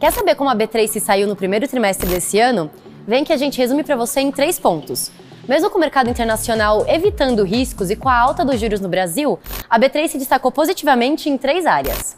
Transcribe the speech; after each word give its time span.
Quer 0.00 0.12
saber 0.12 0.34
como 0.34 0.48
a 0.48 0.56
B3 0.56 0.86
se 0.88 0.98
saiu 0.98 1.28
no 1.28 1.36
primeiro 1.36 1.68
trimestre 1.68 2.08
desse 2.08 2.40
ano? 2.40 2.70
Vem 3.06 3.22
que 3.22 3.34
a 3.34 3.36
gente 3.36 3.58
resume 3.58 3.84
para 3.84 3.96
você 3.96 4.20
em 4.20 4.32
três 4.32 4.58
pontos. 4.58 5.10
Mesmo 5.46 5.68
com 5.68 5.76
o 5.76 5.80
mercado 5.80 6.08
internacional 6.08 6.86
evitando 6.88 7.44
riscos 7.44 7.90
e 7.90 7.96
com 7.96 8.08
a 8.08 8.18
alta 8.18 8.42
dos 8.42 8.58
juros 8.58 8.80
no 8.80 8.88
Brasil, 8.88 9.38
a 9.68 9.78
B3 9.78 10.08
se 10.08 10.16
destacou 10.16 10.50
positivamente 10.50 11.28
em 11.28 11.36
três 11.36 11.66
áreas. 11.66 12.16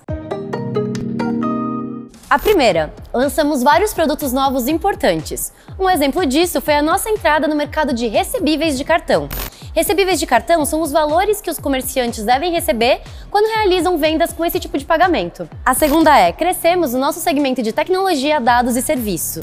A 2.31 2.39
primeira, 2.39 2.95
lançamos 3.13 3.65
vários 3.65 3.93
produtos 3.93 4.33
novos 4.33 4.69
importantes. 4.69 5.53
Um 5.77 5.91
exemplo 5.91 6.25
disso 6.25 6.61
foi 6.61 6.75
a 6.75 6.83
nossa 6.83 7.11
entrada 7.11 7.49
no 7.49 7.57
mercado 7.57 7.93
de 7.93 8.07
recebíveis 8.07 8.79
de 8.79 8.85
cartão. 8.85 9.29
Recebíveis 9.75 10.21
de 10.21 10.27
cartão 10.27 10.67
são 10.67 10.83
os 10.83 10.93
valores 10.93 11.41
que 11.41 11.51
os 11.51 11.59
comerciantes 11.59 12.25
devem 12.25 12.53
receber 12.53 13.01
quando 13.31 13.51
realizam 13.55 13.97
vendas 13.97 14.31
com 14.31 14.45
esse 14.45 14.61
tipo 14.61 14.77
de 14.77 14.85
pagamento. 14.85 15.49
A 15.65 15.73
segunda 15.73 16.15
é: 16.19 16.31
crescemos 16.31 16.93
no 16.93 16.99
nosso 16.99 17.21
segmento 17.21 17.63
de 17.63 17.73
tecnologia, 17.73 18.39
dados 18.39 18.77
e 18.77 18.83
serviço. 18.83 19.41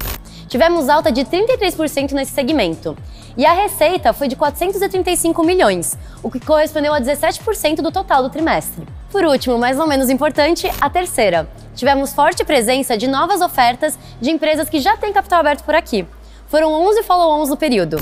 Tivemos 0.47 0.87
alta 0.87 1.11
de 1.11 1.25
33% 1.25 2.11
nesse 2.11 2.31
segmento. 2.31 2.95
E 3.35 3.43
a 3.43 3.53
receita 3.53 4.13
foi 4.13 4.27
de 4.27 4.35
435 4.35 5.43
milhões, 5.43 5.97
o 6.21 6.29
que 6.29 6.39
correspondeu 6.39 6.93
a 6.93 7.01
17% 7.01 7.77
do 7.77 7.91
total 7.91 8.21
do 8.21 8.29
trimestre. 8.29 8.85
Por 9.11 9.23
último, 9.23 9.57
mas 9.57 9.77
não 9.77 9.87
menos 9.87 10.11
importante, 10.11 10.69
a 10.79 10.89
terceira. 10.89 11.49
Tivemos 11.73 12.13
forte 12.13 12.43
presença 12.43 12.95
de 12.95 13.07
novas 13.07 13.41
ofertas 13.41 13.97
de 14.21 14.29
empresas 14.29 14.69
que 14.69 14.79
já 14.79 14.95
têm 14.95 15.13
capital 15.13 15.39
aberto 15.39 15.63
por 15.63 15.73
aqui. 15.73 16.05
Foram 16.47 16.71
11 16.73 17.03
follow-ons 17.03 17.49
no 17.49 17.57
período. 17.57 17.97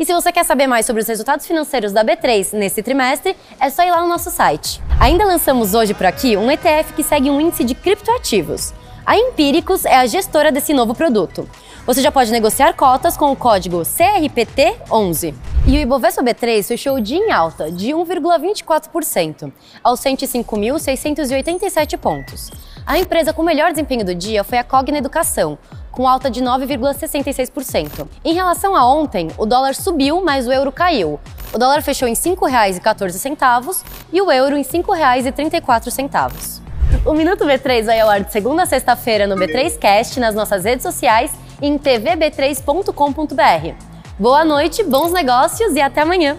E 0.00 0.04
se 0.06 0.14
você 0.14 0.32
quer 0.32 0.46
saber 0.46 0.66
mais 0.66 0.86
sobre 0.86 1.02
os 1.02 1.08
resultados 1.08 1.46
financeiros 1.46 1.92
da 1.92 2.02
B3 2.02 2.54
nesse 2.54 2.82
trimestre, 2.82 3.36
é 3.60 3.68
só 3.68 3.82
ir 3.82 3.90
lá 3.90 4.00
no 4.00 4.08
nosso 4.08 4.30
site. 4.30 4.80
Ainda 4.98 5.26
lançamos 5.26 5.74
hoje 5.74 5.92
por 5.92 6.06
aqui 6.06 6.38
um 6.38 6.50
ETF 6.50 6.94
que 6.94 7.02
segue 7.02 7.28
um 7.28 7.38
índice 7.38 7.64
de 7.64 7.74
criptoativos. 7.74 8.72
A 9.04 9.18
Empíricos 9.18 9.84
é 9.84 9.96
a 9.96 10.06
gestora 10.06 10.50
desse 10.50 10.72
novo 10.72 10.94
produto. 10.94 11.46
Você 11.84 12.00
já 12.00 12.10
pode 12.10 12.32
negociar 12.32 12.72
cotas 12.72 13.14
com 13.14 13.30
o 13.30 13.36
código 13.36 13.82
CRPT11. 13.82 15.34
E 15.66 15.76
o 15.76 15.80
Ibovespa 15.80 16.22
B3 16.22 16.62
fechou 16.62 16.96
o 16.96 17.00
dia 17.00 17.18
em 17.18 17.30
alta 17.30 17.70
de 17.70 17.88
1,24%, 17.88 19.52
aos 19.84 20.00
105.687 20.00 21.98
pontos. 21.98 22.50
A 22.86 22.98
empresa 22.98 23.34
com 23.34 23.42
melhor 23.42 23.70
desempenho 23.70 24.04
do 24.04 24.14
dia 24.14 24.42
foi 24.44 24.56
a 24.56 24.64
Cogna 24.64 24.96
Educação, 24.96 25.58
com 26.00 26.08
alta 26.08 26.30
de 26.30 26.42
9,66%. 26.42 28.08
Em 28.24 28.32
relação 28.32 28.74
a 28.74 28.90
ontem, 28.90 29.28
o 29.36 29.44
dólar 29.44 29.74
subiu, 29.74 30.24
mas 30.24 30.46
o 30.46 30.52
euro 30.52 30.72
caiu. 30.72 31.20
O 31.52 31.58
dólar 31.58 31.82
fechou 31.82 32.08
em 32.08 32.14
R$ 32.14 32.16
5,14 32.16 33.84
e 34.10 34.22
o 34.22 34.32
euro 34.32 34.56
em 34.56 34.62
R$ 34.62 34.66
5,34. 34.66 36.62
O 37.04 37.12
Minuto 37.12 37.44
B3 37.44 37.84
vai 37.84 38.00
ao 38.00 38.08
ar 38.08 38.22
de 38.22 38.32
segunda 38.32 38.62
a 38.62 38.66
sexta-feira 38.66 39.26
no 39.26 39.36
B3Cast, 39.36 40.16
nas 40.16 40.34
nossas 40.34 40.64
redes 40.64 40.82
sociais 40.82 41.32
e 41.60 41.66
em 41.66 41.78
tvb3.com.br. 41.78 43.74
Boa 44.18 44.42
noite, 44.42 44.82
bons 44.82 45.12
negócios 45.12 45.74
e 45.74 45.82
até 45.82 46.00
amanhã! 46.00 46.38